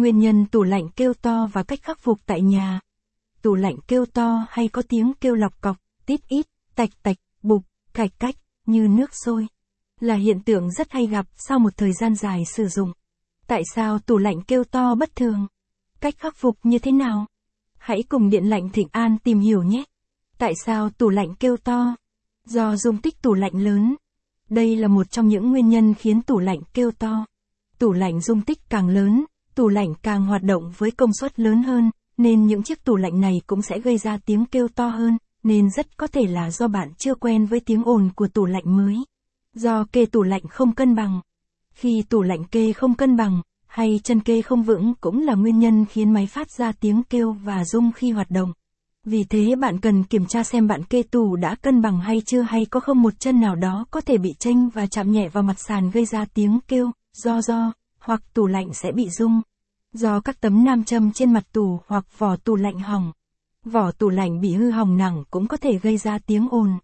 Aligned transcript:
Nguyên 0.00 0.18
nhân 0.18 0.46
tủ 0.46 0.62
lạnh 0.62 0.88
kêu 0.96 1.14
to 1.14 1.46
và 1.52 1.62
cách 1.62 1.82
khắc 1.82 1.98
phục 1.98 2.18
tại 2.26 2.40
nhà. 2.40 2.80
Tủ 3.42 3.54
lạnh 3.54 3.76
kêu 3.88 4.06
to 4.06 4.46
hay 4.48 4.68
có 4.68 4.82
tiếng 4.88 5.12
kêu 5.20 5.34
lọc 5.34 5.60
cọc, 5.60 5.76
tít 6.06 6.20
ít, 6.28 6.46
tạch 6.74 6.90
tạch, 7.02 7.16
bục, 7.42 7.62
cạch 7.94 8.10
cách, 8.18 8.34
như 8.66 8.88
nước 8.88 9.10
sôi. 9.24 9.46
Là 10.00 10.14
hiện 10.14 10.40
tượng 10.40 10.70
rất 10.70 10.92
hay 10.92 11.06
gặp 11.06 11.26
sau 11.36 11.58
một 11.58 11.76
thời 11.76 11.92
gian 11.92 12.14
dài 12.14 12.44
sử 12.44 12.68
dụng. 12.68 12.92
Tại 13.46 13.62
sao 13.74 13.98
tủ 13.98 14.18
lạnh 14.18 14.42
kêu 14.42 14.64
to 14.64 14.94
bất 14.94 15.16
thường? 15.16 15.46
Cách 16.00 16.14
khắc 16.18 16.36
phục 16.36 16.58
như 16.62 16.78
thế 16.78 16.92
nào? 16.92 17.26
Hãy 17.78 18.02
cùng 18.02 18.30
Điện 18.30 18.44
lạnh 18.44 18.68
Thịnh 18.68 18.88
An 18.92 19.16
tìm 19.24 19.40
hiểu 19.40 19.62
nhé. 19.62 19.84
Tại 20.38 20.52
sao 20.64 20.90
tủ 20.90 21.08
lạnh 21.08 21.34
kêu 21.34 21.56
to? 21.56 21.96
Do 22.44 22.76
dung 22.76 22.98
tích 22.98 23.22
tủ 23.22 23.34
lạnh 23.34 23.54
lớn. 23.54 23.96
Đây 24.48 24.76
là 24.76 24.88
một 24.88 25.10
trong 25.10 25.28
những 25.28 25.50
nguyên 25.50 25.68
nhân 25.68 25.94
khiến 25.94 26.22
tủ 26.22 26.38
lạnh 26.38 26.60
kêu 26.74 26.90
to. 26.90 27.26
Tủ 27.78 27.92
lạnh 27.92 28.20
dung 28.20 28.40
tích 28.40 28.58
càng 28.68 28.88
lớn, 28.88 29.24
tủ 29.60 29.68
lạnh 29.68 29.94
càng 30.02 30.26
hoạt 30.26 30.42
động 30.42 30.72
với 30.78 30.90
công 30.90 31.12
suất 31.12 31.40
lớn 31.40 31.62
hơn, 31.62 31.90
nên 32.16 32.46
những 32.46 32.62
chiếc 32.62 32.84
tủ 32.84 32.96
lạnh 32.96 33.20
này 33.20 33.40
cũng 33.46 33.62
sẽ 33.62 33.78
gây 33.78 33.98
ra 33.98 34.18
tiếng 34.26 34.46
kêu 34.46 34.68
to 34.68 34.88
hơn, 34.88 35.18
nên 35.42 35.70
rất 35.70 35.96
có 35.96 36.06
thể 36.06 36.26
là 36.26 36.50
do 36.50 36.68
bạn 36.68 36.88
chưa 36.98 37.14
quen 37.14 37.46
với 37.46 37.60
tiếng 37.60 37.84
ồn 37.84 38.10
của 38.16 38.28
tủ 38.28 38.46
lạnh 38.46 38.76
mới. 38.76 38.96
Do 39.54 39.84
kê 39.92 40.06
tủ 40.06 40.22
lạnh 40.22 40.40
không 40.50 40.74
cân 40.74 40.94
bằng. 40.94 41.20
Khi 41.72 42.02
tủ 42.08 42.22
lạnh 42.22 42.44
kê 42.44 42.72
không 42.72 42.94
cân 42.94 43.16
bằng, 43.16 43.42
hay 43.66 44.00
chân 44.04 44.20
kê 44.20 44.42
không 44.42 44.62
vững 44.62 44.94
cũng 45.00 45.22
là 45.22 45.34
nguyên 45.34 45.58
nhân 45.58 45.84
khiến 45.84 46.12
máy 46.12 46.26
phát 46.26 46.50
ra 46.50 46.72
tiếng 46.72 47.02
kêu 47.02 47.32
và 47.32 47.64
rung 47.64 47.92
khi 47.92 48.10
hoạt 48.10 48.30
động. 48.30 48.52
Vì 49.04 49.24
thế 49.24 49.54
bạn 49.56 49.80
cần 49.80 50.04
kiểm 50.04 50.26
tra 50.26 50.42
xem 50.42 50.66
bạn 50.66 50.84
kê 50.84 51.02
tủ 51.02 51.36
đã 51.36 51.54
cân 51.54 51.82
bằng 51.82 52.00
hay 52.00 52.22
chưa 52.26 52.42
hay 52.42 52.66
có 52.70 52.80
không 52.80 53.02
một 53.02 53.20
chân 53.20 53.40
nào 53.40 53.56
đó 53.56 53.84
có 53.90 54.00
thể 54.00 54.18
bị 54.18 54.30
chênh 54.38 54.68
và 54.68 54.86
chạm 54.86 55.12
nhẹ 55.12 55.28
vào 55.28 55.42
mặt 55.42 55.56
sàn 55.58 55.90
gây 55.90 56.04
ra 56.04 56.24
tiếng 56.34 56.58
kêu, 56.68 56.90
do 57.12 57.42
do, 57.42 57.72
hoặc 58.00 58.22
tủ 58.34 58.46
lạnh 58.46 58.74
sẽ 58.74 58.92
bị 58.92 59.08
rung. 59.10 59.40
Do 59.92 60.20
các 60.20 60.40
tấm 60.40 60.64
nam 60.64 60.84
châm 60.84 61.12
trên 61.12 61.32
mặt 61.32 61.44
tủ 61.52 61.80
hoặc 61.86 62.18
vỏ 62.18 62.36
tủ 62.36 62.56
lạnh 62.56 62.78
hỏng. 62.78 63.12
Vỏ 63.64 63.92
tủ 63.92 64.08
lạnh 64.08 64.40
bị 64.40 64.54
hư 64.54 64.70
hỏng 64.70 64.96
nặng 64.96 65.24
cũng 65.30 65.48
có 65.48 65.56
thể 65.56 65.78
gây 65.78 65.96
ra 65.96 66.18
tiếng 66.18 66.48
ồn. 66.50 66.78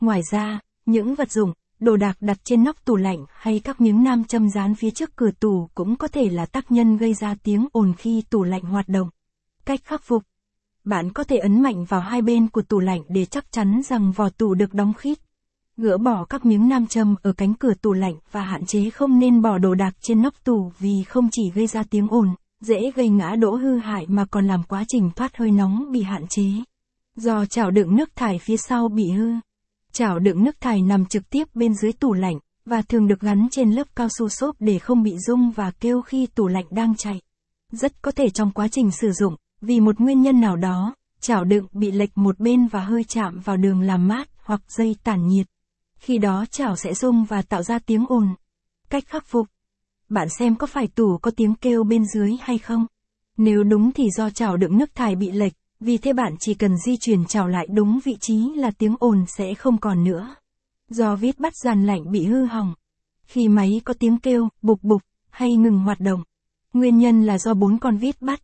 Ngoài 0.00 0.22
ra, 0.30 0.60
những 0.86 1.14
vật 1.14 1.32
dụng, 1.32 1.52
đồ 1.80 1.96
đạc 1.96 2.16
đặt 2.20 2.38
trên 2.44 2.64
nóc 2.64 2.84
tủ 2.84 2.96
lạnh 2.96 3.24
hay 3.28 3.60
các 3.60 3.80
miếng 3.80 4.04
nam 4.04 4.24
châm 4.24 4.50
dán 4.50 4.74
phía 4.74 4.90
trước 4.90 5.16
cửa 5.16 5.30
tủ 5.40 5.68
cũng 5.74 5.96
có 5.96 6.08
thể 6.08 6.28
là 6.28 6.46
tác 6.46 6.70
nhân 6.70 6.96
gây 6.96 7.14
ra 7.14 7.34
tiếng 7.42 7.68
ồn 7.72 7.92
khi 7.98 8.22
tủ 8.30 8.42
lạnh 8.42 8.62
hoạt 8.62 8.88
động. 8.88 9.10
Cách 9.64 9.80
khắc 9.84 10.02
phục 10.02 10.22
Bạn 10.84 11.12
có 11.12 11.24
thể 11.24 11.36
ấn 11.36 11.62
mạnh 11.62 11.84
vào 11.84 12.00
hai 12.00 12.22
bên 12.22 12.48
của 12.48 12.62
tủ 12.62 12.80
lạnh 12.80 13.02
để 13.08 13.24
chắc 13.24 13.52
chắn 13.52 13.80
rằng 13.84 14.12
vỏ 14.12 14.28
tủ 14.28 14.54
được 14.54 14.74
đóng 14.74 14.92
khít. 14.94 15.18
Gỡ 15.82 15.98
bỏ 15.98 16.24
các 16.24 16.46
miếng 16.46 16.68
nam 16.68 16.86
châm 16.86 17.14
ở 17.22 17.32
cánh 17.32 17.54
cửa 17.54 17.74
tủ 17.82 17.92
lạnh 17.92 18.14
và 18.32 18.40
hạn 18.40 18.66
chế 18.66 18.90
không 18.90 19.18
nên 19.18 19.42
bỏ 19.42 19.58
đồ 19.58 19.74
đạc 19.74 19.94
trên 20.00 20.22
nóc 20.22 20.44
tủ 20.44 20.72
vì 20.78 21.02
không 21.08 21.28
chỉ 21.32 21.50
gây 21.54 21.66
ra 21.66 21.82
tiếng 21.90 22.08
ồn, 22.08 22.28
dễ 22.60 22.90
gây 22.94 23.08
ngã 23.08 23.36
đổ 23.38 23.54
hư 23.54 23.78
hại 23.78 24.06
mà 24.08 24.24
còn 24.24 24.46
làm 24.46 24.62
quá 24.62 24.84
trình 24.88 25.10
thoát 25.16 25.36
hơi 25.36 25.50
nóng 25.50 25.92
bị 25.92 26.02
hạn 26.02 26.26
chế. 26.28 26.44
Do 27.16 27.44
chảo 27.46 27.70
đựng 27.70 27.96
nước 27.96 28.16
thải 28.16 28.38
phía 28.38 28.56
sau 28.56 28.88
bị 28.88 29.10
hư, 29.10 29.32
chảo 29.92 30.18
đựng 30.18 30.44
nước 30.44 30.60
thải 30.60 30.82
nằm 30.82 31.06
trực 31.06 31.30
tiếp 31.30 31.48
bên 31.54 31.74
dưới 31.74 31.92
tủ 31.92 32.12
lạnh, 32.12 32.38
và 32.66 32.82
thường 32.82 33.08
được 33.08 33.20
gắn 33.20 33.48
trên 33.50 33.70
lớp 33.70 33.86
cao 33.96 34.08
su 34.18 34.28
xốp 34.28 34.56
để 34.58 34.78
không 34.78 35.02
bị 35.02 35.18
rung 35.18 35.50
và 35.50 35.70
kêu 35.70 36.02
khi 36.02 36.26
tủ 36.26 36.48
lạnh 36.48 36.66
đang 36.70 36.94
chạy. 36.96 37.20
Rất 37.72 38.02
có 38.02 38.10
thể 38.10 38.30
trong 38.30 38.50
quá 38.50 38.68
trình 38.68 38.90
sử 38.90 39.12
dụng, 39.12 39.36
vì 39.60 39.80
một 39.80 40.00
nguyên 40.00 40.22
nhân 40.22 40.40
nào 40.40 40.56
đó, 40.56 40.94
chảo 41.20 41.44
đựng 41.44 41.66
bị 41.72 41.90
lệch 41.90 42.18
một 42.18 42.40
bên 42.40 42.66
và 42.66 42.80
hơi 42.80 43.04
chạm 43.04 43.40
vào 43.44 43.56
đường 43.56 43.80
làm 43.80 44.08
mát 44.08 44.28
hoặc 44.44 44.60
dây 44.68 44.96
tản 45.04 45.26
nhiệt. 45.26 45.46
Khi 46.00 46.18
đó 46.18 46.44
chảo 46.50 46.76
sẽ 46.76 46.94
rung 46.94 47.24
và 47.24 47.42
tạo 47.42 47.62
ra 47.62 47.78
tiếng 47.78 48.04
ồn. 48.08 48.34
Cách 48.88 49.04
khắc 49.06 49.26
phục 49.26 49.46
bạn 50.10 50.28
xem 50.28 50.56
có 50.56 50.66
phải 50.66 50.86
tủ 50.86 51.18
có 51.22 51.30
tiếng 51.36 51.54
kêu 51.54 51.84
bên 51.84 52.04
dưới 52.14 52.36
hay 52.40 52.58
không? 52.58 52.86
Nếu 53.36 53.62
đúng 53.62 53.92
thì 53.92 54.10
do 54.10 54.30
chảo 54.30 54.56
đựng 54.56 54.78
nước 54.78 54.94
thải 54.94 55.16
bị 55.16 55.30
lệch, 55.30 55.52
vì 55.80 55.98
thế 55.98 56.12
bạn 56.12 56.34
chỉ 56.40 56.54
cần 56.54 56.76
di 56.76 56.96
chuyển 56.96 57.24
chảo 57.24 57.48
lại 57.48 57.66
đúng 57.70 58.00
vị 58.04 58.16
trí 58.20 58.52
là 58.56 58.70
tiếng 58.70 58.96
ồn 58.98 59.24
sẽ 59.26 59.54
không 59.54 59.78
còn 59.78 60.04
nữa. 60.04 60.34
Do 60.88 61.16
vít 61.16 61.38
bắt 61.38 61.52
dàn 61.56 61.86
lạnh 61.86 62.12
bị 62.12 62.26
hư 62.26 62.44
hỏng. 62.44 62.74
Khi 63.22 63.48
máy 63.48 63.80
có 63.84 63.94
tiếng 63.98 64.18
kêu, 64.18 64.48
bục 64.62 64.82
bục, 64.82 65.02
hay 65.30 65.56
ngừng 65.56 65.78
hoạt 65.78 66.00
động. 66.00 66.22
Nguyên 66.72 66.98
nhân 66.98 67.22
là 67.26 67.38
do 67.38 67.54
bốn 67.54 67.78
con 67.78 67.96
vít 67.96 68.22
bắt, 68.22 68.40